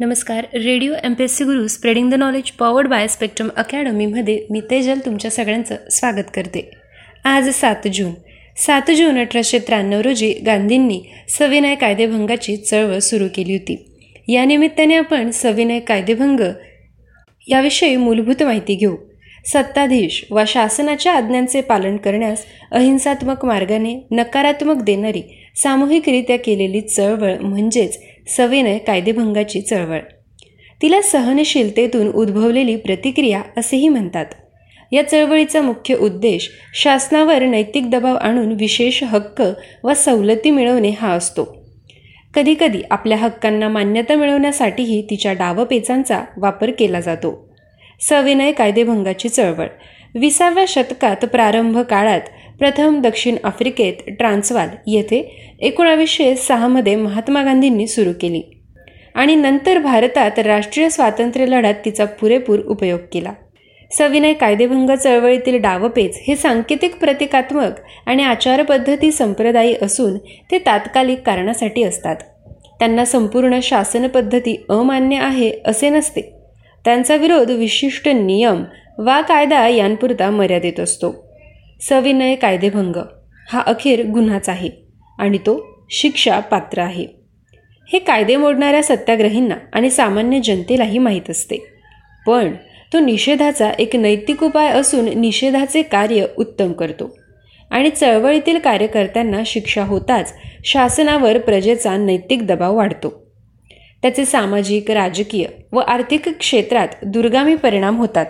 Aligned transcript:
नमस्कार. 0.00 0.44
Radio 0.54 0.94
M 1.04 1.14
P 1.14 1.24
S 1.24 1.36
C 1.36 1.44
Guru 1.44 1.66
spreading 1.66 2.10
the 2.10 2.14
knowledge 2.14 2.50
powered 2.50 2.88
by 2.88 3.08
Spectrum 3.08 3.48
अकॅडमीमध्ये 3.56 4.46
मी 4.50 4.60
तेजल 4.60 4.98
तुमच्या 5.06 5.30
सगळ्यांचं 5.30 5.76
स्वागत 5.90 6.30
करते. 6.34 6.70
आज 7.24 7.48
सात 7.48 7.88
जून. 7.94 8.12
सात 8.56 8.90
जून 8.90 9.18
अठराशे 9.18 9.58
त्र्याण्णव 9.58 10.00
रोजी 10.00 10.32
गांधींनी 10.32 11.02
सविनय 11.28 11.74
कायदेभंगाची 11.74 12.56
चळवळ 12.56 12.98
सुरू 12.98 13.24
केली 13.34 13.52
होती. 13.52 13.76
या 14.28 14.44
निमित्ताने 14.44 14.94
आपण 14.94 15.30
सविनय 15.30 15.80
कायदेभंग 15.80 16.40
याविषयी 17.48 17.96
मूलभूत 17.96 18.42
माहिती 18.42 18.74
घेऊ. 18.74 18.96
सत्ताधीश 19.46 20.24
वा 20.30 20.44
शासनाच्या 20.46 21.12
आज्ञांचे 21.12 21.60
पालन 21.60 21.96
करण्यास 21.96 22.44
अहिंसात्मक 22.72 23.44
मार्गाने 23.44 24.06
नकारात्मक 24.10 24.82
देणारी 24.82 25.22
सामूहिकरित्या 25.56 26.38
केलेली 26.38 26.80
चळवळ 26.80 27.36
म्हणजेच 27.36 28.02
सविनय 28.28 28.78
कायदेभंगाची 28.78 29.60
चळवळ. 29.60 29.98
तिला 30.82 31.02
सहनशीलतेतून 31.02 32.10
उद्भवलेली 32.10 32.76
प्रतिक्रिया 32.76 33.42
असेही 33.56 33.88
म्हणतात. 33.88 34.26
या 34.92 35.08
चळवळीचा 35.08 35.62
मुख्य 35.62 35.94
उद्देश 35.94 36.50
शासनावर 36.74 37.42
नैतिक 37.42 37.90
दबाव 37.90 38.16
आणून 38.16 38.52
विशेष 38.52 39.02
हक्क 39.02 39.42
व 39.84 39.92
सवलती 39.94 40.50
मिळवणे 40.50 40.90
हा 40.90 41.08
असतो. 41.08 41.62
कधीकधी 42.34 42.82
आपल्या 42.90 43.18
हक्कांना 43.18 43.68
मान्यता 43.68 44.14
मिळवण्यासाठीही 44.14 45.02
तिच्या 45.02 45.32
डावपेचांचा 45.32 46.22
वापर 46.36 46.70
केला 46.70 47.00
जातो. 47.00 47.54
सविनय 48.00 48.52
कायदेभंगाची 48.52 49.28
चळवळ. 49.28 49.66
विसाव्या 50.14 50.64
शतकात 50.68 51.16
प्रारंभ 51.16 51.78
काळात 51.78 52.20
प्रथम 52.62 53.00
दक्षिण 53.00 53.36
आफ्रिकेत 53.44 53.92
ट्रान्सवाल 54.08 54.68
येथे 54.86 55.48
एकोणावीसशे 55.60 56.36
सहामध्ये 56.36 56.96
महात्मा 56.96 57.42
गांधींनी 57.42 57.86
सुरू 57.86 58.10
केली. 58.20 58.42
आणि 59.14 59.34
नंतर 59.34 59.78
भारतात 59.78 60.38
राष्ट्रीय 60.38 60.90
स्वातंत्र्य 60.90 61.46
लढ्यात 61.46 61.74
तिचा 61.84 62.04
पुरेपूर 62.04 62.58
उपयोग 62.58 63.00
केला. 63.12 63.32
सविनय 63.92 64.32
कायदेभंग 64.32 64.90
चळवळीतील 64.90 65.56
डावपेच 65.56 66.18
हे 66.28 66.36
सांकेतिक 66.36 66.96
प्रतिकात्मक 66.96 67.70
आणि 68.06 68.22
आचारपद्धती 68.22 69.12
संप्रदायी 69.12 69.74
असून 69.82 70.18
ते 70.18 70.58
तात्कालिक 70.58 71.20
कारणासाठी 71.20 71.82
असतात. 71.82 72.16
त्यांना 72.78 73.04
संपूर्ण 73.04 73.58
शासन 73.62 74.06
पद्धती 74.06 74.64
अमान्य 74.68 75.16
आहे 75.16 75.52
असे 75.64 75.90
नसते. 75.90 76.20
त्यांचा 76.84 77.16
विरोध 77.16 77.50
विशिष्ट 77.50 78.08
नियम 78.08 78.64
वा 78.98 79.20
कायदा 79.20 79.68
यांपुरता 79.68 80.30
मर्यादित 80.30 80.80
असतो. 80.80 81.31
सविनय 81.88 82.34
कायदेभंग 82.34 82.96
हा 83.52 83.60
अखेर 83.60 84.06
गुन्हाच 84.06 84.48
आहे 84.48 84.70
आणि 85.18 85.38
तो 85.38 85.78
शिक्षा 85.90 86.40
पात्र 86.40 86.78
आहे. 86.78 87.06
हे 87.92 87.98
कायदे 87.98 88.36
मोडणाऱ्या 88.36 88.82
सत्याग्रहींना 88.82 89.54
आणि 89.72 89.90
सामान्य 89.90 90.40
जनतेलाही 90.40 90.98
माहीत 90.98 91.30
असते. 91.30 91.56
पण 92.26 92.54
तो 92.92 92.98
निषेधाचा 92.98 93.70
एक 93.70 93.96
नैतिक 93.96 94.42
उपाय 94.42 94.68
असून 94.68 95.20
निषेधाचे 95.20 95.82
कार्य 95.82 96.26
उत्तम 96.36 96.72
करतो 96.72 97.16
आणि 97.70 97.90
चळवळीतील 97.90 98.58
कार्यकर्त्यांना 98.58 99.42
शिक्षा 99.46 99.84
होताच 99.84 100.34
शासनावर 100.64 101.38
प्रजेचा 101.38 101.96
नैतिक 101.96 102.46
दबाव 102.46 102.76
वाढतो. 102.76 103.26
त्याचे 104.02 104.24
सामाजिक 104.24 104.90
राजकीय 104.90 105.46
व 105.72 105.78
आर्थिक 105.78 106.28
क्षेत्रात 106.28 106.88
दुर्गामी 107.06 107.54
परिणाम 107.54 107.98
होतात. 107.98 108.26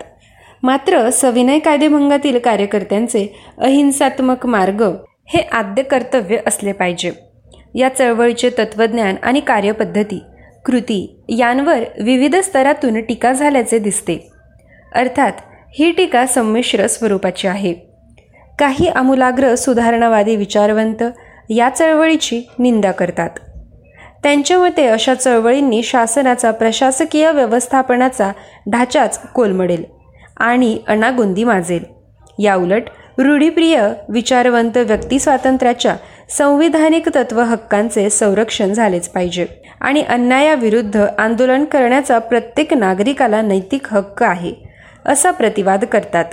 मात्र 0.62 1.10
सविनय 1.10 1.58
कायदेभंगातील 1.58 2.38
कार्यकर्त्यांचे 2.38 3.36
अहिंसात्मक 3.58 4.46
मार्ग 4.46 4.82
हे 5.26 5.38
आद्य 5.52 5.82
कर्तव्य 5.82 6.36
असले 6.46 6.72
पाहिजे. 6.72 7.10
या 7.74 7.88
चळवळीचे 7.88 8.50
तत्वज्ञान 8.50 9.14
आणि 9.22 9.40
कार्यपद्धती 9.40 10.22
कृती 10.64 11.20
यांवर 11.28 11.78
विविध 12.02 12.36
स्तरातून 12.36 13.00
टीका 13.00 13.32
झाल्याचे 13.32 13.78
दिसते. 13.78 14.30
अर्थात 14.94 15.32
ही 15.74 15.92
टीका 15.92 16.26
संमिश्र 16.26 16.86
स्वरूपाची 16.86 17.48
आहे. 17.48 17.74
काही 18.58 18.88
आमूलाग्र 18.88 19.54
सुधारणावादी 19.54 20.36
विचारवंत 20.36 21.02
या 21.50 21.68
चळवळीची 21.68 22.42
निंदा 22.58 22.90
करतात. 22.90 23.30
त्यांच्या 24.22 24.58
मते 24.58 24.86
अशा 24.86 25.14
चळवळींनी 25.14 25.82
शासनाचा 25.82 26.50
प्रशासकीय 26.50 27.30
व्यवस्थापनाचा 27.30 28.32
ढाचाच 28.70 29.32
कोलमडेल. 29.32 30.01
आणि 30.42 30.78
अनागोंदी 30.88 31.44
माजेल. 31.44 31.84
याउलट 32.38 32.82
रूढीप्रिय 33.18 33.88
विचारवंत 34.08 34.76
व्यक्ती 34.76 35.18
स्वातंत्र्याच्या 35.18 35.96
संविधानिक 36.30 37.08
तत्व 37.08 37.40
हक्कांचे 37.40 38.10
संरक्षण 38.10 38.72
झालेच 38.72 39.08
पाहिजे. 39.08 39.46
आणि 39.80 40.02
अन्यायाविरुद्ध 40.02 41.06
आंदोलन 41.18 41.64
करण्याचा 41.64 42.18
प्रत्येक 42.18 42.74
नागरिकाला 42.74 43.42
नैतिक 43.42 43.94
हक्क 43.94 44.22
आहे 44.22 44.52
असा 45.06 45.30
प्रतिवाद 45.30 45.84
करतात. 45.84 46.24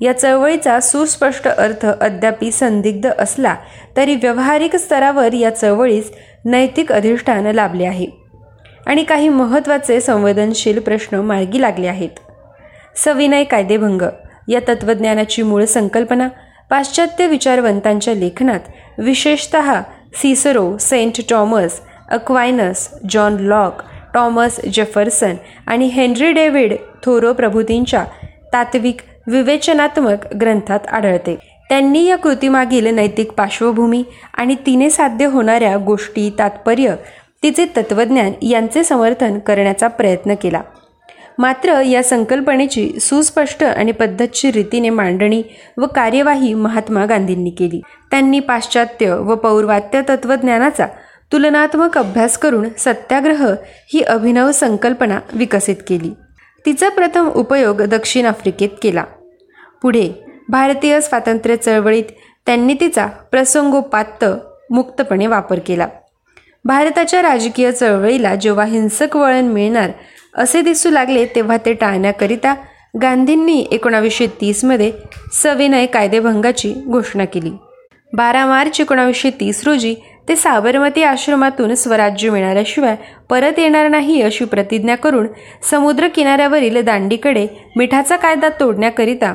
या 0.00 0.18
चळवळीचा 0.18 0.80
सुस्पष्ट 0.80 1.48
अर्थ 1.48 1.86
अद्यापी 1.86 2.52
संदिग्ध 2.52 3.10
असला 3.18 3.54
तरी 3.96 4.14
व्यावहारिक 4.14 4.76
स्तरावर 4.76 5.32
या 5.32 5.50
चळवळीस 5.50 6.12
नैतिक 6.44 6.92
अधिष्ठान 6.92 7.46
लाभले 7.46 7.86
आहे. 7.86 8.06
आणि 8.86 9.04
काही 9.04 9.28
महत्त्वाचे 9.28 10.00
संवेदनशील 10.00 10.78
प्रश्न 10.78 11.16
मार्गी 11.16 11.60
लागले 11.60 11.86
आहेत. 11.86 12.10
सविनय 13.04 13.44
कायदेभंग. 13.44 14.02
या 14.48 14.60
तत्त्वज्ञानाची 14.68 15.42
मूळ 15.42 15.64
संकल्पना 15.64 16.28
पाश्चात्य 16.70 17.26
विचारवंतांच्या 17.26 18.14
लेखनात 18.14 18.60
विशेषत 18.98 19.56
Cicero 20.14 20.76
saint 20.78 21.20
Thomas 21.30 21.80
Aquinas 22.10 22.88
John 23.10 23.36
Locke 23.40 23.82
Thomas 24.14 24.60
Jefferson 24.60 25.34
आणि 25.66 25.86
हेनरी 25.86 26.32
डेव्हिड 26.32 26.74
थोरो 27.02 27.32
प्रभूतींच्या 27.32 28.04
तात्विक 28.52 28.96
विवेचनात्मक 29.26 30.34
ग्रंथात 30.40 30.86
आढळते. 30.92 31.36
त्यांनी 31.68 32.04
या 32.04 32.16
कृतीमागील 32.16 32.94
नैतिक 32.94 33.32
पार्श्वभूमी 33.32 34.04
आणि 34.34 34.54
तिने 34.66 34.90
साध्य 34.90 35.26
होणाऱ्या 35.26 35.76
गोष्टी 35.76 36.30
तात्पर्य 36.38 36.94
तिचे 37.42 37.66
तत्त्वज्ञान 37.76 38.32
यांचे 38.42 38.84
समर्थन 38.84 39.38
करण्याचा 39.38 39.88
प्रयत्न 39.88 40.34
केला. 40.34 40.60
मात्र 41.38 41.80
या 41.80 42.02
संकल्पनेची 42.02 43.00
सुस्पष्ट 43.00 43.64
आणि 43.64 43.92
पद्धतशीर 43.92 44.54
रीतीने 44.54 44.90
मांडणी 44.90 45.42
व 45.78 45.86
कार्यवाही 45.86 46.54
महात्मा 46.54 47.04
गांधींनी 47.04 47.50
केली. 47.50 47.80
त्यांनी 48.10 48.40
पाश्चात्य 48.40 49.14
व 49.14 49.34
पौर्वात्य 49.34 50.02
तत्त्वज्ञानाचा 50.08 50.86
तुलनात्मक 51.32 51.98
अभ्यास 51.98 52.38
करून 52.38 52.68
सत्याग्रह 52.78 53.54
ही 53.92 54.00
अभिनव 54.00 54.52
संकल्पना 54.52 55.18
विकसित 55.32 55.76
केली. 55.88 56.10
तिचा 56.66 56.88
प्रथम 56.88 57.28
उपयोग 57.28 57.82
दक्षिण 57.82 58.26
आफ्रिकेत 58.26 58.68
केला. 58.82 59.04
पुढे 59.82 60.24
भारतीय 60.48 61.00
स्वातंत्र्य 61.00 61.56
चळवळीत 61.56 62.04
त्यांनी 62.46 62.74
तिचा 62.74 63.06
प्रसंगोपात्त 63.06 64.24
मुक्तपणे 64.70 65.26
वापर 65.26 65.58
केला. 65.58 65.86
भारताच्या 66.64 67.22
राजकीय 67.22 67.72
चळवळीला 67.72 68.34
जेव्हा 68.34 68.64
हिंसक 68.64 69.16
वळण 69.16 69.44
मिळणार 69.44 69.90
असे 70.34 70.60
दिसू 70.60 70.90
लागले 70.90 71.26
तेव्हा 71.26 71.56
ते 71.66 71.72
टाळण्याकरिता 71.72 72.54
गांधींनी 73.02 73.66
एकोणावीसशे 73.72 74.26
तीसमध्ये 74.40 74.92
सविनय 75.32 75.86
कायदेभंगाची 75.86 76.72
घोषणा 76.86 77.24
केली. 77.24 77.50
बारा 78.12 78.46
मार्च 78.46 78.80
एकोणावीसशे 78.80 79.30
तीस 79.30 79.64
रोजी 79.64 79.94
ते 80.28 80.36
साबरमती 80.36 81.02
आश्रमातून 81.02 81.74
स्वराज्य 81.74 82.30
मिळाल्याशिवाय 82.30 82.96
परत 83.30 83.58
येणार 83.58 83.88
नाही 83.88 84.22
अशी 84.22 84.44
प्रतिज्ञा 84.44 84.94
करून 84.94 85.26
समुद्र 85.70 86.08
किनाऱ्यावरील 86.08 86.80
दांडीकडे 86.84 87.46
मिठाचा 87.76 88.16
कायदा 88.16 88.48
तोडण्याकरिता 88.60 89.34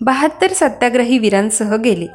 बहात्तर 0.00 0.52
सत्याग्रही 0.52 1.18
वीरांसह 1.18 1.76
गेले. 1.76 2.06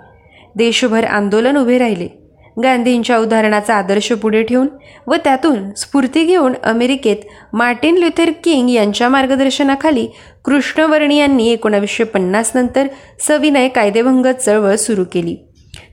देशभर 0.55 1.03
आंदोलन 1.03 1.57
उभे 1.57 1.77
राहिले. 1.77 2.26
गांधींच्या 2.63 3.17
उदाहरणाचा 3.17 3.75
आदर्श 3.75 4.11
पुढे 4.11 4.43
ठेवून 4.43 4.67
व 5.07 5.15
त्यातून 5.15 5.73
स्फूर्ती 5.73 6.25
घेऊन 6.25 6.53
अमेरिकेत 6.63 7.15
मार्टिन 7.53 7.97
ल्युथर 7.97 8.31
किंग 8.43 8.69
यांच्या 8.69 9.09
मार्गदर्शनाखाली 9.09 10.07
कृष्णवर्णियांनी 10.45 11.51
एकोणावीसशे 11.51 12.03
पन्नास 12.03 12.51
नंतर 12.55 12.87
सविनय 13.27 13.67
कायदेभंग 13.67 14.25
चळवळ 14.25 14.75
सुरू 14.75 15.03
केली. 15.11 15.35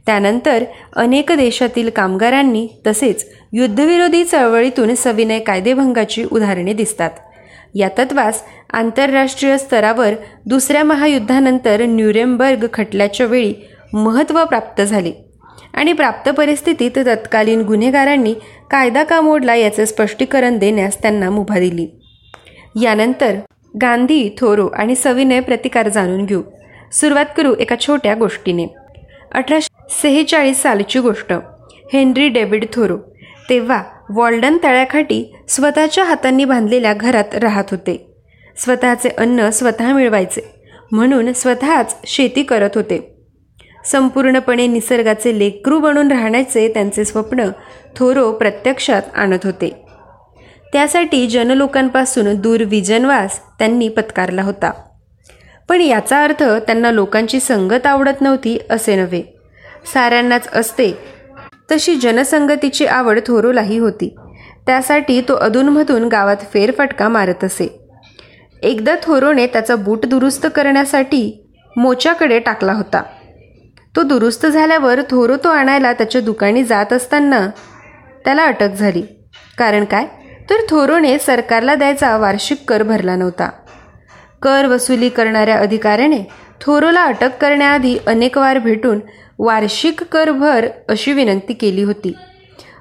त्यानंतर 0.06 0.64
अनेक 0.96 1.32
देशातील 1.32 1.90
कामगारांनी 1.90 2.69
तसेच 2.87 3.26
युद्धविरोधी 3.52 4.25
चळवळीतून 4.25 4.94
सविनय 4.94 5.38
कायदेभंगाची 5.38 6.25
उदाहरणे 6.32 6.72
दिसतात. 6.72 7.11
या 7.75 7.88
तत्वास 7.99 8.43
आंतरराष्ट्रीय 8.72 9.58
स्तरावर 9.58 10.11
दुसऱ्या 10.46 10.84
महायुद्धानंतर 10.84 11.82
न्यूरेमबर्ग 11.82 12.66
खटल्याच्या 12.72 13.26
वेळी 13.26 13.55
महत्त्व 13.93 14.44
प्राप्त 14.44 14.82
झाले. 14.82 15.24
आणि 15.75 15.93
प्राप्त 15.93 16.31
परिस्थितीत 16.31 16.91
तत्कालीन 16.97 17.61
गुन्हेगारांनी 17.62 18.35
कायदा 18.71 19.05
का 19.05 19.21
मोडला 19.21 19.55
याचं 19.55 19.85
स्पष्टीकरण 19.85 20.59
देण्यास 20.59 21.03
त्यांना 21.03 21.31
मुभा 21.31 21.59
दिली. 21.59 22.00
यानंतर 22.82 23.35
गांधी 23.82 24.31
थोरो 24.38 24.67
आणि 24.67 24.94
सविनय 24.94 25.41
प्रतिकार 25.41 25.88
जाणून 25.88 26.25
घेऊ. 26.25 26.43
सुरुवात 26.93 27.25
करू 27.37 27.55
एका 27.59 27.76
छोट्या 27.81 28.15
गोष्टीने. 28.15 28.67
अठराशे 29.32 29.87
सेहेचाळीस 29.91 30.62
सालची 30.62 30.99
गोष्ट. 30.99 31.32
Henry 31.93 32.29
David 32.29 32.65
Thoreau. 32.73 32.97
तेव्हा 33.50 33.82
वॉल्डन 34.11 34.59
तळ्याखाटी 34.62 35.35
स्वतःच्या 35.49 36.05
हातांनी 36.05 36.44
बांधलेल्या 36.44 36.93
घरात 36.93 37.35
राहत 37.35 37.65
होते. 37.71 38.15
स्वतःचे 38.56 39.09
अन्न 39.09 39.50
स्वतः 39.50 39.93
मिळवायचे. 39.93 40.55
म्हणून 40.93 41.32
स्वतःच 41.32 41.97
शेती 42.06 42.43
करत 42.43 42.71
होते. 42.75 43.13
संपूर्णपणे 43.84 44.66
निसर्गाचे 44.66 45.38
लेकरू 45.38 45.78
बनून 45.78 46.08
राहण्याचे 46.08 46.69
त्यांचे 46.69 47.04
स्वप्न 47.04 47.48
थोरो 47.96 48.32
प्रत्यक्षात 48.32 49.02
आणत 49.14 49.38
होते. 49.44 49.86
त्यासाठी 50.72 51.26
जनलोकांपासून 51.26 52.34
दूर 52.34 52.62
विजनवास 52.62 53.40
त्यांनी 53.58 53.88
पत्कारला 53.88 54.42
होता. 54.42 54.70
पण 55.69 55.81
याचा 55.81 56.25
अर्थ 56.25 56.42
त्यांना 56.42 56.90
लोकांची 56.90 57.40
संगत 57.40 57.86
आवडत 57.86 58.20
नव्हती 58.20 58.58
असे 58.70 58.96
नव्हे. 58.96 59.22
साऱ्यांनाच 59.94 60.48
असते. 60.52 60.98
तशी 61.72 61.94
जनसंगतीची 61.94 62.87
आवड 62.87 63.20
थोरोलाही 63.26 63.78
होती. 63.78 64.16
त्यासाठी 64.66 65.20
तो 65.20 65.34
अधूनमधून 65.34 66.08
गावात 66.08 66.37
फेरफटका 66.37 67.08
मारत 67.08 67.44
असे. 67.44 67.80
एकदा 68.62 68.94
थोरोने 69.02 69.46
त्याचा 69.46 69.76
बूट 69.76 70.06
दुरुस्त 70.06 70.46
करण्यासाठी 70.54 71.46
मोच्याकडे 71.76 72.38
टाकला 72.38 72.72
होता. 72.72 73.02
तो 73.96 74.02
दुरुस्त 74.02 74.46
झाल्यावर 74.46 75.00
थोरो 75.11 75.37
तो 75.44 75.49
आणायला 75.49 75.93
त्याच्या 75.93 76.20
दुकानी 76.20 76.64
जात 76.64 76.93
असताना 76.93 77.49
त्याला 78.25 78.44
अटक 78.44 78.69
झाली. 78.69 79.02
कारण 79.58 79.85
काय? 79.85 80.06
तर 80.50 80.55
थोरोने 80.69 81.19
सरकारला 81.19 81.75
द्यायचा 81.75 82.17
वार्षिक 82.17 82.64
कर 82.69 82.82
भरला 82.82 83.17
नव्हता. 83.17 83.50
कर 84.43 84.67
वसुली 84.67 85.08
करणाऱ्या 85.08 85.56
अधिकाऱ्याने 85.56 86.19
थोरोला 86.61 87.05
अटक 87.05 87.31
करण्याआधी 87.41 87.99
अनेक 88.06 88.38
वार 88.38 88.58
भेटून 88.58 89.00
वार्षिक 89.38 90.02
कर 90.02 90.31
भर 90.31 90.67
अशी 90.88 91.12
विनंती 91.12 91.52
केली 91.52 91.82
होती. 91.82 92.17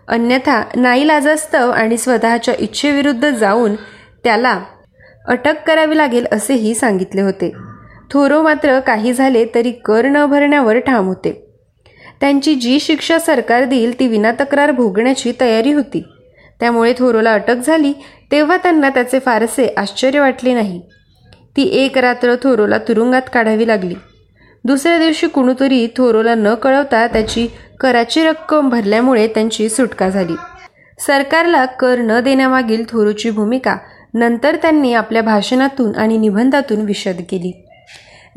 अन्यथा 0.08 0.64
नाईलाजास्तव 0.76 1.70
आणि 1.70 1.98
स्वतःच्या 1.98 2.54
इच्छेविरुद्ध 2.60 3.30
जाऊन 3.30 3.76
त्याला 4.24 4.62
अटक 5.28 5.54
करावी 5.68 5.98
लागेल 5.98 6.28
असेही 6.32 6.76
सांगितले 6.76 7.22
होते. 7.22 7.52
थोरो 8.14 8.42
मात्र 8.42 8.80
काही 8.80 9.14
झाले 9.14 9.46
तरी 9.56 9.72
कर 9.72 10.06
न 10.06 10.26
भरण्यावर 10.26 10.80
ठाम 10.80 11.08
होते. 11.08 11.48
त्यांची 12.22 12.56
जी 12.56 12.80
शिक्षा 12.80 13.20
सरकार 13.20 13.64
देईल 13.64 14.00
ती 14.00 14.08
विनातक्रार 14.08 14.72
भोगण्याची 14.72 15.32
तयारी 15.42 15.74
होती. 15.74 16.04
त्यामुळे 16.60 16.94
थोरोला 16.98 17.34
अटक 17.34 17.56
झाली 17.56 17.94
तेव्हा 18.32 18.58
त्यांना 18.58 18.90
त्याचे 18.90 19.20
फारसे 19.20 19.74
आश्चर्य 19.78 20.20
वाटले 20.20 20.54
नाही. 20.54 20.82
ती 21.58 21.64
एक 21.64 21.98
रात्र 21.98 22.36
थोरोला 22.36 22.78
तुरुंगात 22.78 23.22
काढावी 23.34 23.68
लागली. 23.68 23.94
दुसऱ्या 24.64 24.98
दिवशी 24.98 25.28
कुणीतरी 25.28 25.88
थोरोला 25.88 26.36
न 26.36 26.54
कळवता 26.54 27.08
त्याची 27.08 27.48
कराची 27.80 28.24
रक्कम 28.24 28.70
भरल्यामुळे 28.70 29.28
त्यांची 29.28 29.70
सुटका 29.70 30.10
झाली. 30.10 30.36
सरकारला 31.00 31.66
कर 31.66 31.96
न 31.98 32.20
देण्यामागील 32.20 32.84
थोरोची 32.90 33.30
भूमिका 33.30 33.78
नंतर 34.14 34.56
त्यांनी 34.56 34.94
आपल्या 34.94 35.22
भाषणातून 35.22 35.96
आणि 35.96 36.18
निबंधातून 36.18 36.82
विशद 36.82 37.16
केली. 37.30 37.63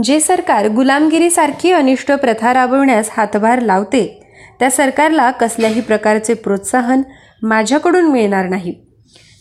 जे 0.05 0.21
सरकार 0.21 0.69
गुलामगिरीसारखी 0.69 1.73
अनिष्ट 1.73 2.13
प्रथा 2.13 2.55
राबवण्यास 2.55 3.09
हातभार 3.13 3.61
लावते 3.61 4.23
त्या 4.59 4.71
सरकारला 4.71 5.31
कसल्याही 5.31 5.81
प्रकारचे 5.81 6.35
प्रोत्साहन 6.35 7.03
माझ्याकडून 7.43 8.05
मिळणार 8.05 8.49
नाही. 8.49 8.75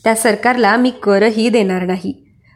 त्या 0.03 0.15
सरकारला 0.15 0.75
मी 0.75 0.89
करही 1.03 1.49
देणार 1.49 1.81
नाही 1.81 2.13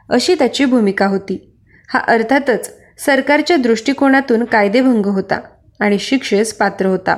अशी 0.10 0.36
त्याची 0.36 0.66
भूमिका 0.66 1.06
होती. 1.06 1.54
हा 1.90 2.00
अर्थातच 2.00 2.74
सरकारच्या 2.98 3.58
दृष्टिकोनातून 3.58 4.44
कायदेभंग 4.44 5.06
होता 5.06 5.40
आणि 5.80 6.00
शिक्षेस 6.00 6.54
पात्र 6.54 6.86
होता. 6.86 7.18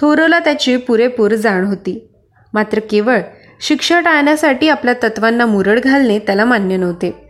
थोरोला 0.00 0.38
त्याची 0.38 0.76
पुरेपूर 0.76 1.34
जाण 1.34 1.64
होती. 1.64 2.08
मात्र 2.54 2.80
केवळ 2.90 3.20
शिक्षा 3.60 4.00
टाळण्यासाठी 4.00 4.68
आपल्या 4.68 4.94
तत्वांना 5.02 5.46
मुरड 5.46 5.80
घालणे 5.80 6.18
त्याला 6.18 6.44
मान्य 6.44 6.76
नव्हते. 6.76 7.25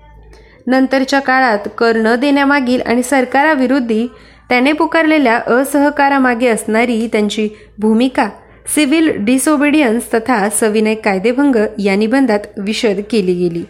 नंतरच्या 0.66 1.20
काळात 1.20 1.68
कर 1.78 1.96
न 1.96 2.14
देण्यामागील 2.14 2.80
आणि 2.80 3.02
सरकाराविरुद्धी 3.02 4.06
त्याने 4.48 4.72
पुकारलेल्या 4.72 5.36
असहकारामागे 5.36 6.48
असणारी 6.48 7.06
त्यांची 7.06 7.48
भूमिका 7.78 8.28
सिव्हिल 8.74 9.10
डिसओबिडियन्स 9.16 10.14
तथा 10.14 10.48
सविनय 10.50 10.94
कायदेभंग 10.94 11.56
या 11.78 11.96
निबंधात 11.96 12.38
विशद 12.58 13.00
केली 13.10 13.34
गेली. 13.34 13.62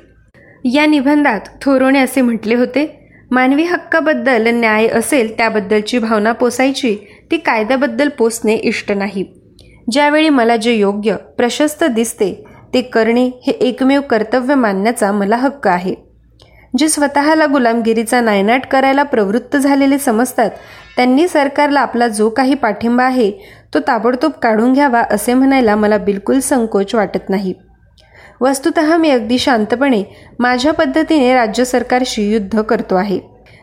या 0.75 0.87
निबंधात 0.87 1.41
थोरोने 1.63 1.99
असे 1.99 2.21
म्हटले 2.21 2.55
होते 2.55 3.09
मानवी 3.31 3.63
हक्काबद्दल 3.63 4.47
न्याय 4.47 4.89
असेल 4.89 5.37
त्याबद्दलची 5.37 5.99
भावना 5.99 6.33
पोसायची 6.33 6.97
ती 7.31 7.37
कायद्याबद्दल 7.37 8.09
पोचणे 8.09 8.55
इष्ट 8.55 8.93
नाही. 8.93 9.25
ज्यावेळी 9.93 10.29
मला 10.29 10.57
जे 10.57 10.73
योग्य 10.73 11.17
प्रशस्त 11.37 11.85
दिसते 11.85 12.45
ते 12.75 12.83
करणे 12.83 13.25
हे 13.47 13.53
एकमेव 13.53 14.01
कर्तव्य 14.01 14.55
मानण्याचा 14.55 15.13
मला 15.13 15.37
हक्क 15.37 15.69
आहे. 15.69 16.06
जे 16.79 16.89
स्वतःला 16.89 17.47
गुलामगिरीचा 17.47 18.21
नायनाट 18.21 18.67
करायला 18.67 19.03
प्रवृत्त 19.03 19.57
झालेले 19.57 19.99
समजतात 19.99 20.51
त्यांनी 20.97 21.29
सरकारला 21.29 21.81
आपला 21.81 22.09
जो 22.09 22.31
काही 22.31 22.55
पाठिंबा 22.55 23.05
आहे 23.05 23.33
तो 23.75 23.79
ताबडतोब 23.81 24.31
काढून 24.43 24.73
घ्यावा 24.73 25.01
असे 25.01 25.35
म्हणायला 25.35 25.77
मला 25.77 25.99
बिलकुल 25.99 26.41
संकोच 26.41 26.95
वाटत 26.95 27.31
नाही. 27.31 27.55
वस्तुत 28.41 28.81
मी 28.81 29.11
अगदी 29.11 29.39
शांतपणे 29.39 30.03
माझ्या 30.39 30.73
पद्धतीने 30.73 31.35
राज्य 31.35 31.65
सरकारशी 31.65 32.33
युद्ध 32.33 32.63
करतो 32.63 32.95
आहे. 32.95 33.21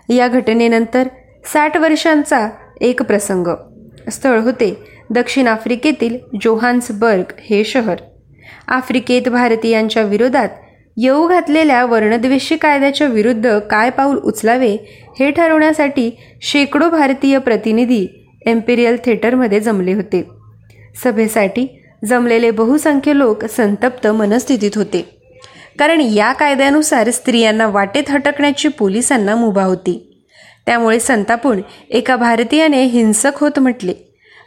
या 0.10 0.28
घटनेनंतर 0.28 1.08
साठ 1.46 1.78
वर्षांचा 1.78 2.50
एक 2.82 3.02
प्रसंग. 3.02 3.48
स्थळ 4.12 4.40
होते 4.40 4.84
दक्षिण 5.10 5.48
आफ्रिकेतील 5.48 6.18
जोहान्सबर्ग 6.42 7.24
हे 7.40 7.64
शहर. 7.64 7.96
आफ्रिकेत 8.68 9.30
भारतीयांच्या 9.30 10.04
विरोधात 10.04 10.50
येऊ 10.98 11.28
घातलेल्या 11.28 11.86
वर्णद्वेषी 11.86 12.56
कायद्याच्या 12.56 13.08
विरुद्ध 13.08 13.60
काय 13.60 13.90
पाऊल 13.90 14.18
उचलावे 14.18 14.78
हे 15.20 15.32
ठरवण्यासाठी 15.32 16.18
शेकडो 16.42 16.90
भारतीय 16.90 17.38
प्रतिनिधी 17.38 18.08
एम्पिरियल 18.46 18.98
थिएटरमध्ये 19.06 19.60
जमले 19.60 19.94
होते. 19.94 20.30
सभेसाठी 21.04 21.80
जमलेले 22.06 22.52
बहुसंख्य 22.52 23.18
लोक 23.18 23.46
संतप्त 23.46 24.08
मनस्थितीत 24.08 24.72
होते. 24.76 25.18
कारण 25.80 26.02
या 26.02 26.34
कायद्यानुसार 26.34 27.10
स्त्रियांना 27.10 27.68
वाटेत 27.68 28.10
हटकण्याची 28.10 28.68
पोलिसांना 28.68 29.36
मुभा 29.36 29.64
होती. 29.64 30.24
त्यामुळे 30.66 31.00
संतापून 31.00 31.62
एका 31.90 32.16
भारतीयाने 32.16 32.84
हिंसक 32.84 33.32
होत 33.36 33.60
म्हटले. 33.60 33.94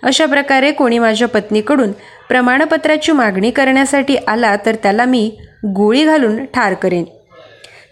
अशा 0.02 0.26
प्रकारे 0.26 0.72
कोणी 0.72 0.98
माझ्या 0.98 1.28
पत्नीकडून 1.28 1.92
प्रमाणपत्राची 2.28 3.12
मागणी 3.12 3.50
करण्यासाठी 3.50 4.16
आला 4.16 4.56
तर 4.66 4.74
त्याला 4.74 5.04
मी 5.04 5.38
गोळी 5.66 6.04
घालून 6.04 6.44
ठार 6.44 6.74
करेन. 6.74 7.04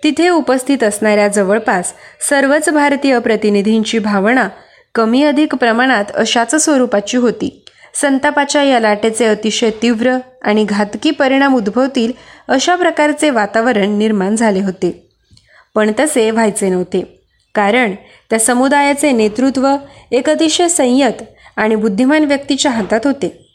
तिथे 0.02 0.28
उपस्थित 0.28 0.82
असणाऱ्या 0.84 1.28
जवळपास 1.28 1.94
सर्वच 2.28 2.68
भारतीय 2.68 3.18
प्रतिनिधींची 3.18 3.98
भावना 3.98 4.48
कमी 4.94 5.24
अधिक 5.24 5.54
प्रमाणात 5.54 6.04
अशाच 6.14 6.54
स्वरूपाची 6.54 7.16
होती. 7.16 7.64
संतापाच्या 7.94 8.62
या 8.62 8.80
लाटेचे 8.80 9.24
अतिशय 9.24 9.70
तीव्र 9.82 10.16
आणि 10.42 10.64
घातकी 10.64 11.10
परिणाम 11.10 11.54
उद्भवतील 11.54 12.12
अशा 12.48 12.76
प्रकारचे 12.76 13.30
वातावरण 13.30 13.98
निर्माण 13.98 14.36
झाले 14.36 14.60
होते. 14.60 15.08
पण 15.74 15.92
तसे 16.00 16.30
व्हायचे 16.30 16.68
नव्हते. 16.68 17.20
कारण 17.54 17.92
त्या 18.30 18.38
समुदायाचे 18.38 19.12
नेतृत्व 19.12 19.76
एक 20.12 20.30
अतिशय 20.30 20.68
संयत 20.68 21.22
आणि 21.56 21.74
बुद्धिमान 21.74 22.24
व्यक्तीच्या 22.24 22.72
हातात 22.72 23.00
होते. 23.04 23.48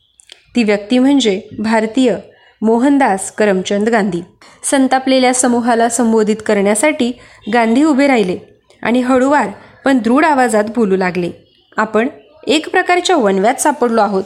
ती 0.55 0.63
व्यक्ती 0.63 1.00
म्हणजे 1.00 1.41
भारतीय 1.60 2.15
मोहनदास 2.62 3.32
करमचंद 3.32 3.89
गांधी. 3.89 4.22
संतापलेल्या 4.63 5.34
समूहाला 5.34 5.89
संबोधित 5.89 6.36
करण्यासाठी 6.46 7.12
गांधी 7.54 7.84
उभे 7.84 8.08
राहिले 8.08 8.38
आणि 8.82 9.01
हळूवार 9.01 9.48
पण 9.86 9.98
दृढ 9.98 10.25
आवाजात 10.25 10.63
बोलू 10.75 10.96
लागले. 10.96 11.32
आपण 11.78 12.08
एक 12.48 12.70
प्रकारच्या 12.70 13.16
वनव्यात 13.16 13.56
सापडलो 13.56 14.01
आहोत. 14.01 14.24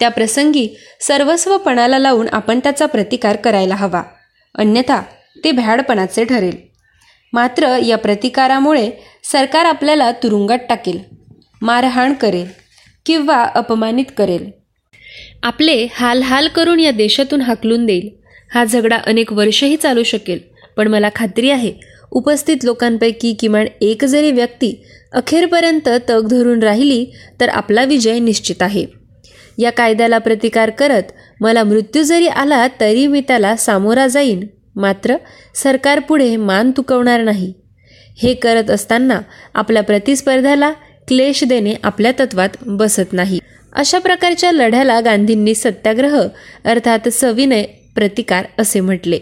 त्या 0.00 0.08
प्रसंगी 0.08 0.68
सर्वस्व 1.00 1.58
पणाला 1.58 1.98
लावून 1.98 2.26
आपण 2.32 2.58
त्याचा 2.58 2.86
प्रतिकार 2.86 3.36
करायला 3.36 3.74
हवा. 3.74 4.02
अन्यथा 4.54 5.02
ते 5.44 5.52
भ्याडपणाचे 5.52 6.24
ठरेल. 6.24 6.56
मात्र 7.32 7.78
या 7.78 7.98
प्रतिकारामुळे 7.98 8.90
सरकार 9.32 9.64
आपल्याला 9.64 10.12
तुरुंगात 10.12 10.58
टाकेल 10.68 11.00
मारहाण 11.62 12.12
करेल 12.12 12.46
किंवा 13.06 13.44
अपमानित 13.54 14.04
करेल. 14.18 14.50
आपले 15.42 15.86
हाल 15.94 16.22
हाल 16.22 16.48
करून 16.48 16.80
या 16.80 16.90
देशातून 16.90 17.40
हाकलून 17.40 17.86
देईल. 17.86 18.08
हा 18.54 18.64
झगडा 18.64 18.96
अनेक 18.96 19.32
वर्षही 19.32 19.76
चालू 19.76 20.02
शकेल. 20.02 20.38
पण 20.76 20.88
मला 20.88 21.08
खात्री 21.14 21.50
आहे 21.50 21.72
उपस्थित 22.10 22.56
लोकांपैकी 22.64 23.32
किमान 23.32 23.66
एक 23.80 24.04
जरी 24.04 24.30
व्यक्ती 24.32 24.84
अखेरपर्यंत 25.12 25.88
तग 26.08 26.26
धरून 26.28 26.62
राहिली 26.62 27.06
तर 27.40 27.48
आपला 27.48 27.84
विजय 27.84 28.18
निश्चित 28.18 28.62
आहे. 28.62 28.86
या 29.58 29.72
कायद्याला 29.72 30.18
प्रतिकार 30.18 30.70
करत 30.70 31.02
मला 31.40 31.64
मृत्यू 31.64 32.02
जरी 32.02 32.26
आला 32.26 32.66
तरी 32.80 33.06
मी 33.06 33.20
त्याला 33.20 33.56
सामोरा 33.56 34.06
जाईन. 34.06 34.46
मात्र 34.76 35.16
सरकारपुढे 35.54 36.36
मान 36.36 36.70
तुकवणार 36.76 37.22
नाही. 37.22 37.52
हे 38.22 38.34
करत 38.34 38.70
असताना 38.70 39.20
आपल्या 39.54 39.82
प्रतिस्पर्ध्याला 39.82 40.70
क्लेश 41.08 41.44
देणे 41.44 41.74
आपल्या 41.82 42.12
तत्वात 42.20 42.48
बसत 42.66 43.12
नाही. 43.12 43.38
अशा 43.72 43.98
प्रकारच्या 43.98 44.52
लढ्याला 44.52 45.00
गांधींनी 45.00 45.54
सत्याग्रह 45.54 46.26
अर्थात 46.64 47.08
सविनय 47.08 47.62
प्रतिकार 47.94 48.46
असे 48.58 48.80
म्हटले. 48.80 49.18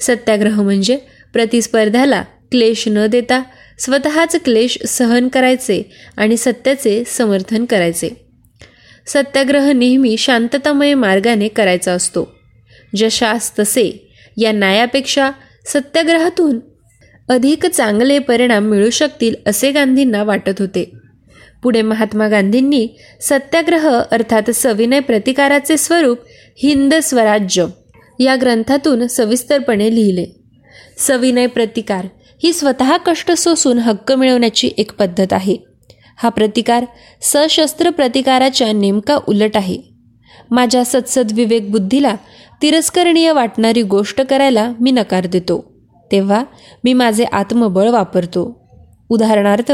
सत्याग्रह 0.00 0.62
म्हणजे 0.62 0.98
प्रतिस्पर्ध्याला 1.32 2.22
क्लेश 2.50 2.84
न 2.88 3.06
देता 3.06 3.42
स्वतःच 3.78 4.36
क्लेश 4.44 4.78
सहन 4.86 5.28
करायचे 5.28 5.92
आणि 6.16 6.36
सत्याचे 6.36 7.04
समर्थन 7.06 7.64
करायचे. 7.64 8.08
सत्याग्रह 9.06 9.72
नेहमी 9.72 10.16
शांततामय 10.16 10.94
मार्गाने 10.94 11.48
करायचा 11.48 11.92
असतो. 11.92 12.34
जशास 12.96 13.58
तसे 13.58 14.08
या 14.36 14.52
न्यायापेक्षा 14.52 15.30
सत्याग्रहातून 15.66 16.60
अधिक 17.28 17.66
चांगले 17.66 18.18
परिणाम 18.18 18.64
मिळू 18.64 18.90
शकतील 18.90 19.34
असे 19.46 19.70
गांधींना 19.70 20.22
वाटत 20.22 20.54
होते. 20.58 20.97
पुढे 21.62 21.82
महात्मा 21.82 22.28
गांधींनी 22.28 22.88
सत्याग्रह 23.20 24.00
अर्थात 24.10 24.50
सविनय 24.50 25.00
प्रतिकाराचे 25.00 25.76
स्वरूप 25.76 26.18
हिंद 26.62 26.94
स्वराज्य 26.94 27.66
या 28.20 28.36
ग्रंथातून 28.36 29.06
सविस्तरपणे 29.06 29.94
लिहिले. 29.94 30.26
सविनय 30.98 31.46
प्रतिकार 31.46 32.06
ही 32.42 32.52
स्वतः 32.52 32.96
कष्ट 32.96 33.32
सोसून 33.32 33.78
हक्क 33.78 34.12
मिळवण्याची 34.12 34.70
एक 34.78 34.92
पद्धत 34.92 35.32
आहे. 35.32 35.56
हा 36.16 36.28
प्रतिकार 36.28 36.84
सशस्त्र 37.22 37.90
प्रतिकाराच्या 37.90 38.72
नेमका 38.72 39.18
उलट 39.28 39.56
आहे. 39.56 39.78
माझ्या 40.50 40.84
सत्सद 40.84 41.32
विवेक 41.32 41.70
बुद्धीला 41.70 42.14
तिरस्करणीय 42.62 43.32
वाटणारी 43.32 43.82
गोष्ट 43.82 44.20
करायला 44.20 44.72
मी 44.80 44.90
नकार 44.90 45.26
देतो. 45.26 45.72
तेव्हा 46.12 46.44
मी 46.84 46.92
माझे 46.92 47.24
आत्मबळ 47.24 47.88
वापरतो. 47.88 48.67
उदाहरणार्थ 49.08 49.72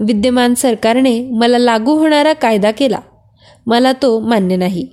विद्यमान 0.00 0.54
सरकारने 0.54 1.20
मला 1.30 1.58
लागू 1.58 1.92
होणारा 1.92 2.32
कायदा 2.32 2.70
केला. 2.70 2.98
मला 3.66 3.92
तो 3.92 4.20
मान्य 4.20 4.56
नाही. 4.56 4.86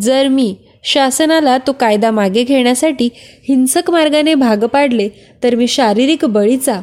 जर 0.00 0.28
मी 0.28 0.54
शासनाला 0.84 1.58
तो 1.58 1.72
कायदा 1.72 2.10
मागे 2.10 2.42
घेण्यासाठी 2.44 3.08
हिंसक 3.48 3.90
मार्गाने 3.90 4.34
भाग 4.34 4.64
पाडले 4.64 5.08
तर 5.42 5.54
मी 5.54 5.66
शारीरिक 5.66 6.24
बळीचा 6.24 6.80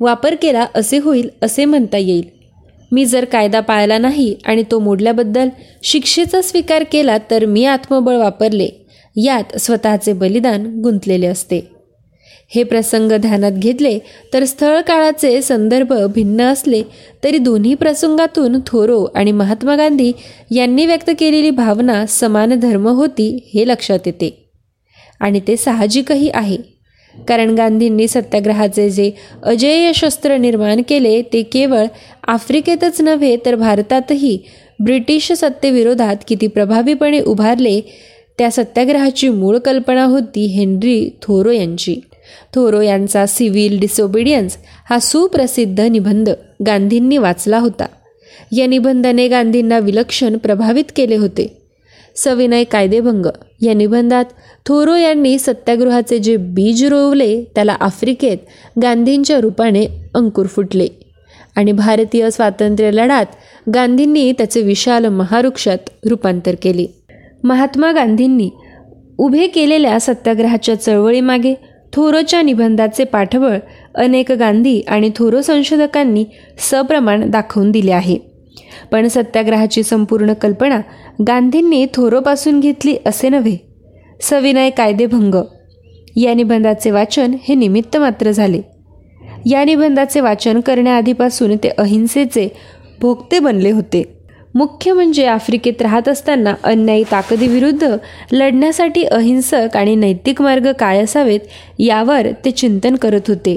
वापर 0.00 0.34
केला 0.34 0.66
असे 0.74 0.98
होईल 0.98 1.30
असे 1.42 1.64
म्हणता 1.64 1.98
येईल. 1.98 2.24
मी 2.92 3.04
जर 3.04 3.24
कायदा 3.24 3.60
पाळला 3.60 3.98
नाही 3.98 4.34
आणि 4.44 4.62
तो 4.70 4.78
मोडल्याबद्दल 4.78 5.48
शिक्षेचा 5.82 6.42
स्वीकार 6.42 6.84
केला 6.92 7.18
तर 7.30 7.44
मी 7.44 7.64
आत्मबळ 7.64 8.16
वापरले. 8.16 8.68
यात 9.16 9.56
स्वतःचे 9.58 10.12
बलिदान 10.12 10.80
गुंतलेले 10.80 11.26
असते. 11.26 11.77
हे 12.52 12.62
प्रसंग 12.62 13.12
ध्यानात 13.12 13.52
घेतले 13.52 13.98
तर 14.32 14.44
स्थळ 14.44 14.80
काळाचे 14.80 15.42
संदर्भ 15.42 15.92
भिन्न 16.14 16.42
असले 16.42 16.82
तरी 17.24 17.38
दोन्ही 17.38 17.74
प्रसंगातून 17.74 18.58
थोरो 18.66 19.04
आणि 19.14 19.32
महात्मा 19.32 19.76
गांधी 19.76 20.12
यांनी 20.50 20.86
व्यक्त 20.86 21.10
केलेली 21.18 21.50
भावना 21.50 22.06
समान 22.06 22.54
धर्म 22.60 22.88
होती 22.88 23.28
हे 23.54 23.66
लक्षात 23.68 24.06
येते. 24.06 24.48
आणि 25.20 25.40
ते 25.48 25.56
साहजिकही 25.56 26.30
आहे. 26.34 26.56
कारण 27.14 27.54
गांधींनी 27.54 28.08
सत्याग्रहाचे 28.08 28.90
जे 28.90 29.10
अजेय 29.42 29.92
शस्त्र 29.94 30.36
निर्माण 30.36 30.82
केले 30.88 31.20
ते 31.22 31.42
केवळ 31.42 31.86
आफ्रिकेतच 32.28 33.00
नव्हे 33.00 33.36
तर 33.46 33.54
भारतातही 33.54 34.38
ब्रिटिश 34.80 35.32
सत्तेविरोधात 35.32 36.16
किती 36.28 36.46
प्रभावीपणे 36.46 37.20
उभारले 37.20 37.80
त्या 38.38 38.50
सत्याग्रहाची 38.50 39.28
मूळ 39.28 39.58
कल्पना 39.58 40.04
होती 40.04 40.46
हेनरी 40.46 41.10
थोरो 41.22 41.50
यांची. 41.50 42.00
थोरो 42.54 42.80
यांचा 42.80 43.26
सिव्हिल 43.26 43.80
डिसोबिडियन्स 43.80 44.56
हा 44.90 44.98
सुप्रसिद्ध 44.98 45.80
निबंध 45.80 46.30
गांधींनी 46.66 47.16
वाचला 47.16 47.58
होता. 47.58 47.86
या 48.52 48.66
निबंधाने 48.66 49.28
गांधींना 49.28 49.78
विलक्षण 49.78 50.36
प्रभावित 50.36 50.84
केले 50.96 51.16
होते. 51.16 51.62
सविनय 52.16 52.64
कायदेभंग 52.64 53.26
या 53.60 53.74
निबंधात 53.74 54.24
थोरो 54.66 54.96
यांनी 54.96 55.38
सत्याग्रहाचे 55.38 56.18
जे 56.18 56.36
बीज 56.36 56.84
रोवले 56.84 57.44
त्याला 57.54 57.76
आफ्रिकेत 57.80 58.38
गांधींच्या 58.82 59.40
रूपाने 59.40 59.86
अंकुर 60.14 60.46
फुटले. 60.46 60.86
आणि 61.56 61.72
भारतीय 61.72 62.30
स्वातंत्र्य 62.30 62.90
लढ्यात 62.90 63.26
गांधींनी 63.74 64.32
त्याचे 64.32 64.62
विशाल 64.62 65.06
महावृक्षात 65.06 65.78
रूपांतर 66.10 66.54
केले. 66.62 66.86
महात्मा 67.44 67.92
गांधींनी 67.92 68.50
उभे 69.18 69.46
केलेल्या 69.46 70.00
सत्याग्रहाच्या 70.00 70.74
चळवळीमागे 70.74 71.54
थोरोच्या 71.92 72.42
निबंधाचे 72.42 73.04
पाठबळ 73.04 73.58
अनेक 73.94 74.32
गांधी 74.32 74.80
आणि 74.80 75.10
थोरो 75.16 75.42
संशोधकांनी 75.42 76.24
सप्रमाण 76.58 77.30
दाखवून 77.30 77.70
दिले 77.70 77.92
आहे. 77.92 78.18
पण 78.92 79.08
सत्याग्रहाची 79.08 79.82
संपूर्ण 79.82 80.32
कल्पना 80.32 80.80
गांधींनी 81.28 81.86
थोरोपासून 81.94 82.60
घेतली 82.60 82.96
असे 83.06 83.28
नव्हे. 83.28 83.56
सविनय 84.20 84.70
कायदेभंग. 84.70 85.34
या 86.16 86.34
निबंधाचे 86.34 86.90
वाचन 86.90 87.34
हे 87.42 87.54
निमित्त 87.54 87.96
मात्र 87.96 88.30
झाले. 88.30 88.60
या 89.46 89.64
निबंधाचे 89.64 90.20
वाचन 90.20 90.60
करण्याआधीपासून 90.60 91.56
ते 91.56 91.68
अहिंसेचे 91.68 92.48
भोगते 93.00 93.38
बनले 93.38 93.70
होते. 93.70 94.17
मुख्य 94.58 94.92
म्हणजे 94.92 95.26
आफ्रिकेत 95.26 95.82
राहत 95.82 96.08
असताना 96.08 96.54
अन्यायी 96.64 97.04
ताकदीविरुद्ध 97.10 97.96
लढण्यासाठी 98.32 99.04
अहिंसक 99.04 99.76
आणि 99.76 99.94
नैतिक 99.94 100.42
मार्ग 100.42 100.72
काय 100.72 101.02
असावेत 101.02 101.40
यावर 101.78 102.26
ते 102.44 102.50
चिंतन 102.50 102.96
करत 102.96 103.28
होते. 103.28 103.56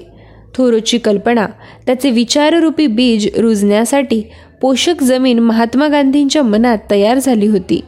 थोरोची 0.56 0.98
कल्पना 0.98 1.48
त्याचे 1.86 2.10
विचाररूपी 2.10 2.88
बीज 2.88 3.28
रुजण्यासाठी 3.38 4.22
पोषक 4.62 5.04
जमीन 5.04 5.40
महात्मा 5.40 5.88
गांधींच्या 5.88 6.44
मनात 6.44 6.78
तयार 6.92 7.20
झाली 7.20 7.48
होती. 7.48 7.82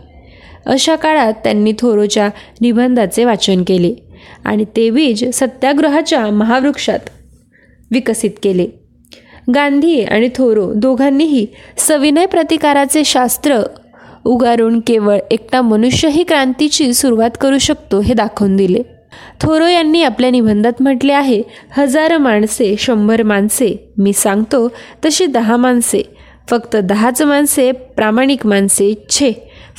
अशा 0.65 0.95
काळात 0.95 1.33
त्यांनी 1.33 1.73
थोरोच्या 1.79 2.29
निबंधाचे 2.61 3.25
वाचन 3.25 3.63
केले 3.63 3.93
आणि 4.45 4.65
ते 4.75 4.89
बीज 4.89 5.29
सत्याग्रहाच्या 5.33 6.25
महावृक्षात 6.25 7.09
विकसित 7.91 8.31
केले. 8.43 8.67
गांधी 9.53 10.01
आणि 10.03 10.29
थोरो 10.35 10.71
दोघांनीही 10.73 11.45
सविनय 11.77 12.25
प्रतिकाराचे 12.25 13.03
शास्त्र 13.03 13.59
उगारून 14.25 14.79
केवळ 14.79 15.17
एकटा 15.31 15.61
मनुष्यही 15.61 16.23
क्रांतीची 16.23 16.93
सुरुवात 16.93 17.37
करू 17.41 17.57
शकतो 17.57 17.99
हे 17.99 18.13
दाखवून 18.13 18.55
दिले. 18.55 18.81
थोरो 19.41 19.67
यांनी 19.67 20.03
आपल्या 20.03 20.29
निबंधात 20.29 20.81
म्हटले 20.81 21.13
आहे 21.13 21.41
हजार 21.77 22.17
माणसे 22.17 22.75
शंभर 22.79 23.23
माणसे 23.23 23.75
मी 23.97 24.13
सांगतो 24.13 24.67
तशी 25.05 25.25
दहा 25.25 25.57
माणसे 25.57 26.01
फक्त 26.49 26.75
दहाच 26.75 27.21
माणसे 27.21 27.71
प्रामाणिक 27.71 28.45
माणसे 28.45 28.93
छे 29.09 29.31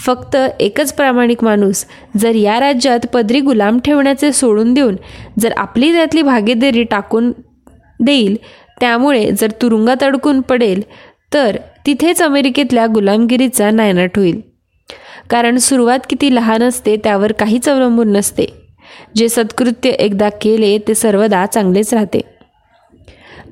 फक्त 0.06 0.36
एकच 0.60 0.92
प्रामाणिक 0.92 1.44
माणूस 1.44 1.84
जर 2.18 2.34
या 2.34 2.60
राज्यात 2.60 3.06
पदरी 3.12 3.40
गुलाम 3.40 3.78
ठेवण्याचे 3.78 4.32
सोडून 4.32 4.74
देऊन 4.74 4.96
जर 5.40 5.52
आपली 5.56 5.92
त्यातली 5.92 6.22
भागीदारी 6.22 6.82
टाकून 6.82 7.32
देईल 8.00 8.36
त्यामुळे 8.80 9.30
जर 9.30 9.50
तुरुंगात 9.50 10.02
अडकून 10.02 10.40
पडेल 10.40 10.82
तर 11.34 11.56
तिथेच 11.86 12.22
अमेरिकेतल्या 12.22 12.86
गुलामगिरीचा 12.86 13.70
नायनाट 13.70 14.10
होईल. 14.16 14.40
कारण 15.30 15.56
सुरुवात 15.56 15.98
किती 16.10 16.34
लहान 16.34 16.62
असते 16.62 16.96
त्यावर 16.96 17.32
काहीच 17.32 17.68
अवलंबून 17.68 18.12
नसते. 18.12 18.46
जे 19.16 19.28
सत्कृत्य 19.28 19.90
एकदा 19.90 20.28
केले 20.28 20.78
ते 20.78 20.94
सर्वदा 20.94 21.46
चांगलेच 21.46 21.94
राहते. 21.94 22.20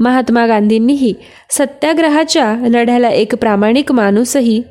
महात्मा 0.00 0.46
गांधींनीही 0.46 1.14
सत्याग्रहाच्या 1.50 2.54
लढ्याला 2.54 3.08
एक 3.08 3.34
प्रामाणिक 3.34 3.92
माणूसही 3.92 4.62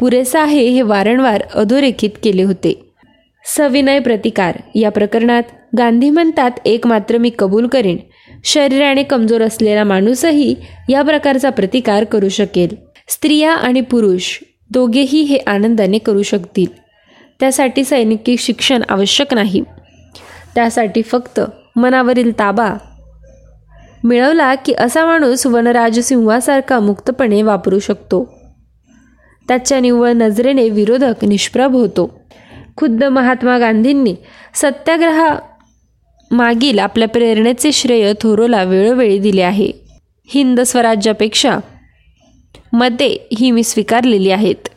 पुरेसा 0.00 0.42
आहे 0.42 0.68
हे 0.68 0.82
वारंवार 0.82 1.42
अधोरेखित 1.54 2.10
केले 2.22 2.42
होते. 2.42 2.85
सविनय 3.46 3.98
प्रतिकार. 3.98 4.58
या 4.74 4.90
प्रकरणात 4.90 5.42
गांधी 5.78 6.10
म्हणतात 6.10 6.50
एक 6.64 6.86
मात्र 6.86 7.18
मी 7.18 7.30
कबूल 7.38 7.66
करेन. 7.66 7.96
शरीराने 8.44 9.02
कमजोर 9.02 9.42
असलेला 9.42 9.84
माणूसही 9.84 10.54
या 10.88 11.02
प्रकारचा 11.02 11.50
प्रतिकार 11.50 12.04
करू 12.04 12.28
शकेल. 12.28 12.76
स्त्रिया 13.08 13.54
आणि 13.54 13.80
पुरुष 13.80 14.38
दोघेही 14.70 15.22
हे 15.22 15.38
आनंदाने 15.46 15.98
करू 15.98 16.22
शकतील. 16.22 16.72
त्यासाठी 17.40 17.84
सैनिकी 17.84 18.36
शिक्षण 18.36 18.82
आवश्यक 18.88 19.34
नाही. 19.34 19.62
त्यासाठी 20.54 21.02
फक्त 21.02 21.40
मनावरील 21.76 22.38
ताबा 22.38 22.74
मिळवला 24.04 24.54
की 24.54 24.72
असा 24.78 25.06
माणूस 25.06 25.46
वनराज 25.46 26.00
सिंहासारखा 26.00 26.80
मुक्तपणे 26.80 27.42
वापरू 27.42 27.78
शकतो. 27.78 28.34
त्याच्या 29.48 29.80
निव्वळ 29.80 30.12
नजरेने 30.12 30.68
विरोधक 30.68 31.24
निष्प्रभ 31.24 31.72
होतो. 31.72 32.25
खुद्द 32.76 33.04
महात्मा 33.04 33.58
गांधींनी 33.58 34.14
सत्याग्रहा 34.54 35.36
मागील 36.30 36.78
आपल्या 36.78 37.08
प्रेरणेचे 37.08 37.72
श्रेय 37.72 38.12
थोरोला 38.20 38.62
वेळोवेळी 38.62 39.18
दिले 39.18 39.42
आहे. 39.42 39.70
हिंद 40.28 40.60
स्वराज्यापेक्षा 40.60 41.58
मते 42.72 43.28
ही 43.38 43.50
मी 43.50 43.62
स्वीकारलेली 43.62 44.30
आहेत. 44.30 44.68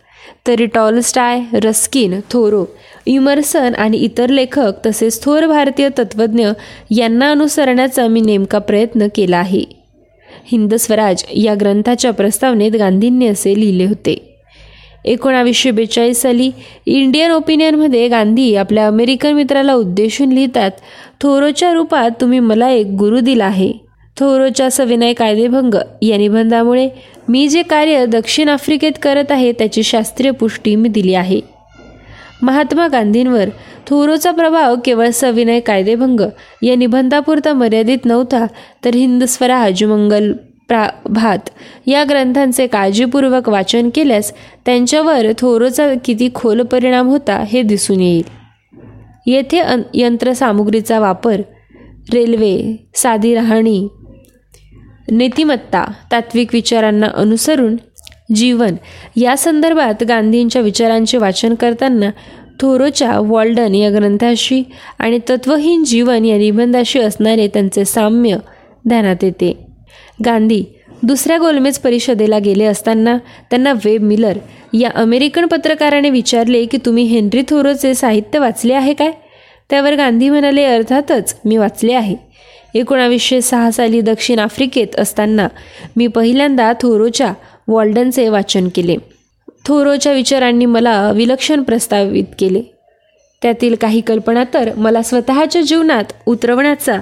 तरी 0.47 0.65
टॉलस्टाय 0.65 1.41
रस्किन 1.53 2.19
थोरो 2.31 2.65
इमर्सन 3.05 3.75
आणि 3.75 3.97
इतर 3.97 4.29
लेखक 4.29 4.73
तसेच 4.85 5.23
थोर 5.23 5.45
भारतीय 5.47 5.89
तत्त्वज्ञ 5.89 6.49
यांना 6.91 7.31
अनुसरण्याचा 7.31 8.07
मी 8.07 8.21
नेमका 8.21 8.59
प्रयत्न 8.59 9.07
केला 9.15 9.37
आहे. 9.37 9.63
हिंद 10.51 10.75
स्वराज 10.75 11.23
या 11.31 11.55
ग्रंथाच्या 11.55 12.11
प्रस्तावनेत 12.11 12.71
गांधींनी 12.71 13.27
असे 13.27 13.59
लिहिले 13.59 13.85
होते. 13.85 14.28
एकोणावीसशे 15.05 15.71
बेचाळीस 15.71 16.21
साली 16.21 16.49
इंडियन 16.85 17.31
ओपिनियनमध्ये 17.31 18.07
गांधी 18.07 18.55
आपल्या 18.55 18.87
अमेरिकन 18.87 19.33
मित्राला 19.33 19.73
उद्देशून 19.73 20.29
लिहितात 20.29 20.71
थोरोच्या 21.21 21.73
रूपात 21.73 22.11
तुम्ही 22.21 22.39
मला 22.39 22.69
एक 22.69 22.87
गुरु 22.87 23.19
दिला 23.19 23.45
आहे. 23.45 23.71
थोरोच्या 24.17 24.71
सविनय 24.71 25.13
कायदेभंग 25.13 25.75
या 26.01 26.17
निबंधामुळे 26.17 26.89
मी 27.29 27.47
जे 27.47 27.61
कार्य 27.61 28.05
दक्षिण 28.05 28.49
आफ्रिकेत 28.49 28.91
करत 29.01 29.31
आहे 29.31 29.51
त्याची 29.51 29.83
शास्त्रीय 29.83 30.31
पुष्टी 30.31 30.75
मी 30.75 30.89
दिली 30.89 31.13
आहे. 31.13 31.39
महात्मा 32.41 32.87
गांधींवर 32.87 33.49
थोरोचा 33.87 34.31
प्रभाव 34.31 34.75
केवळ 34.85 35.09
सविनय 35.09 35.59
कायदेभंग 35.59 36.21
या 36.61 36.75
निबंधापुरता 36.75 37.53
मर्यादित 37.53 38.05
नव्हता 38.05 38.45
तर 38.85 38.95
हिंद 38.95 39.23
स्वराज 39.23 39.83
मंगल 39.83 40.31
प्रा 40.69 40.89
भात. 41.05 41.49
या 41.87 42.03
ग्रंथांचे 42.03 42.67
काळजीपूर्वक 42.67 43.49
वाचन 43.49 43.89
केल्यास 43.95 44.33
त्यांच्यावर 44.65 45.25
थोरोचा 45.37 45.93
किती 46.05 46.29
खोल 46.35 46.61
परिणाम 46.61 47.07
होता 47.07 47.43
हे 47.47 47.61
दिसून 47.61 47.99
येईल. 48.01 48.23
येथे 49.27 49.59
अन 49.59 49.81
यंत्रसामुग्रीचा 49.93 50.99
वापर 50.99 51.41
रेल्वे 52.13 52.87
साधी 52.95 53.35
राहणी 53.35 53.87
नीतिमत्ता 55.11 55.85
तात्विक 56.11 56.49
विचारांना 56.53 57.07
अनुसरून 57.15 57.75
जीवन 58.35 58.75
या 59.15 59.37
संदर्भात 59.37 60.03
गांधींच्या 60.03 60.61
विचारांचे 60.61 61.17
वाचन 61.17 61.55
करताना 61.55 62.09
थोरोच्या 62.61 63.19
वॉल्डन 63.19 63.75
या 63.75 63.91
ग्रंथाशी 63.91 64.63
आणि 64.99 65.19
तत्वहीन 65.29 65.83
जीवन 65.83 66.25
या 66.25 66.37
निबंधाशी 66.37 66.99
असणारे 66.99 67.47
त्यांचे 67.47 67.85
साम्य 67.85 68.37
ध्यानात 68.87 69.23
येते. 69.23 69.68
गांधी 70.25 70.63
दुसऱ्या 71.03 71.37
गोलमेज 71.37 71.77
परिषदेला 71.77 72.39
गेले 72.39 72.65
असताना 72.65 73.17
त्यांना 73.49 73.73
वेब 73.85 74.01
मिलर 74.03 74.37
या 74.73 74.89
अमेरिकन 74.95 75.45
पत्रकाराने 75.45 76.09
विचारले 76.09 76.65
की 76.65 76.77
तुम्ही 76.85 77.03
हेनरी 77.03 77.41
थोरोचे 77.41 77.95
साहित्य 77.95 78.39
वाचले 78.39 78.73
आहे 78.73 78.93
काय? 78.93 79.11
त्यावर 79.69 79.95
गांधी 79.95 80.29
म्हणाले 80.29 80.63
अर्थातच 80.63 81.35
मी 81.45 81.57
वाचले 81.57 81.93
आहे. 81.93 82.15
एकोणावीसशे 82.75 83.41
सहा 83.41 83.71
साली 83.71 84.01
दक्षिण 84.01 84.39
आफ्रिकेत 84.39 84.99
असताना 84.99 85.47
मी 85.95 86.07
पहिल्यांदा 86.07 86.73
थोरोच्या 86.81 87.33
वॉल्डनचे 87.67 88.29
वाचन 88.29 88.67
केले. 88.75 88.95
थोरोच्या 89.65 90.13
विचारांनी 90.13 90.65
मला 90.65 91.11
विलक्षण 91.11 91.63
प्रस्तावित 91.63 92.23
केले. 92.39 92.61
त्यातील 93.41 93.75
काही 93.75 94.01
कल्पना 94.01 94.43
तर 94.53 94.69
मला 94.75 95.01
स्वतःच्या 95.01 95.61
जीवनात 95.61 96.03
उतरवण्याचा 96.25 96.99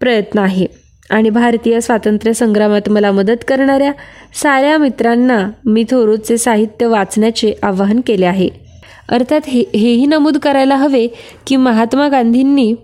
प्रयत्न 0.00 0.38
आहे. 0.38 0.85
आणि 1.10 1.30
भारतीय 1.30 1.80
स्वातंत्र्य 1.80 2.32
संग्रामात 2.32 2.88
मला 2.88 3.10
मदत 3.12 3.44
करणाऱ्या 3.48 3.92
साऱ्या 4.42 4.78
मित्रांना 4.78 5.50
मी 5.64 5.84
थोरूचे 5.90 6.38
साहित्य 6.38 6.86
वाचण्याचे 6.86 7.52
आवाहन 7.62 8.00
केले 8.06 8.26
आहे. 8.26 8.48
अर्थात 9.08 9.40
हे 9.46 9.60
हेही 9.74 10.06
नमूद 10.06 10.38
करायला 10.38 10.76
हवे 10.76 11.06
की 11.46 11.56
महात्मा 11.56 12.08
गांधींनी 12.08 12.74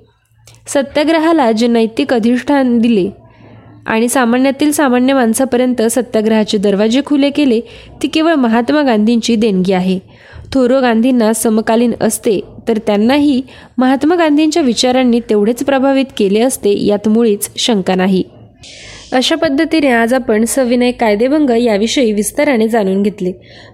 सत्याग्रहाला 0.69 1.53
जे 1.53 1.67
नैतिक 1.67 2.15
अधिष्ठान 2.15 2.79
दिले 2.79 3.11
आणि 3.87 4.09
सामान्यातील 4.09 4.73
सामान्य 4.73 5.15
माणसापर्यंत 5.15 5.83
सत्याग्रहाचे 5.83 6.59
दरवाजे 6.59 7.01
खुले 7.07 7.31
केले 7.31 7.61
ती 8.03 8.09
केवळ 8.09 8.35
महात्मा 8.35 8.83
गांधींची 8.83 9.37
देणगी 9.37 9.73
आहे. 9.73 9.99
थोरो 10.55 10.81
गांधींना 10.81 11.33
समकालीन 11.33 11.93
असते 12.01 12.41
तर 12.69 12.79
त्यांनाही 12.79 13.43
महात्मा 13.79 14.15
गांधींच्या 14.15 14.63
विचारांनी 14.63 15.21
तेवढेच 15.21 15.65
प्रभावित 15.65 16.13
केले 16.17 16.41
असते 16.41 16.75
यात 16.87 17.09
मुळीच 17.09 17.51
शंका 17.57 17.95
नाही. 17.95 18.23
अशा 19.13 19.37
पद्धतीने 19.37 19.87
आज 19.87 20.15
आपण 20.15 20.45
सविनय 20.45 20.91
कायदेभंग 20.91 21.51
याविषयी 21.51 22.13
विस्ताराने 22.13 22.69
जाणून 22.69 23.03
घेतले. 23.03 23.33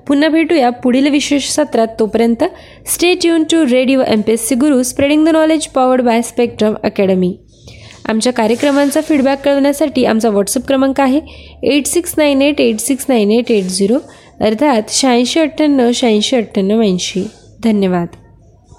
पुन्हा 0.09 0.29
भेटूया 0.29 0.71
पुढील 0.71 1.09
विशेष 1.09 1.49
सत्रात. 1.49 1.89
तोपर्यंत 1.99 2.45
stay 2.87 3.15
tune 3.15 3.45
to 3.45 3.65
radio 3.65 4.03
M 4.09 4.21
P 4.21 4.33
S 4.33 4.49
C 4.49 4.55
Guru 4.55 4.83
spreading 4.83 5.25
the 5.27 5.29
knowledge 5.29 5.67
powered 5.67 6.03
by 6.03 6.23
Spectrum 6.23 6.75
Academy 6.85 7.37
आमच्या 8.09 8.33
कार्यक्रमांचा 8.33 9.01
फीडबॅक 9.01 9.45
कळवण्यासाठी 9.45 10.05
आमचा 10.05 10.29
व्हॉट्सअप 10.29 10.67
क्रमांक 10.67 11.01
आहे 11.01 11.21
eight 11.63 11.87
six 11.87 12.15
nine 12.17 12.43
eight 12.43 12.61
eight 12.61 12.79
six 12.79 13.07
nine 13.09 13.31
eight 13.31 13.51
eight 13.51 13.65
zero 13.65 13.99
अर्थात 14.41 14.83
शहाऐंशी 14.89 15.41
अठ्ठ्याण्णव 15.41 15.91
शहाऐंशी 15.95 16.37
अठ्ठ्याण्णव 16.37 16.83
ऐंशी. 16.83 17.23
धन्यवाद. 17.65 18.07